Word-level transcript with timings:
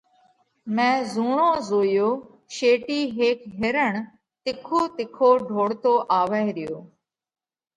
مئين 0.75 0.99
رُوڙون 1.15 1.51
زويو 1.69 2.09
شيٽِي 2.55 2.99
هيڪ 3.17 3.37
هرڻ 3.59 3.93
تِکو 4.43 4.81
تِکو 4.95 5.29
ڍوڙتو 5.49 5.93
آوئه 6.19 6.47
ريو۔ 6.57 6.75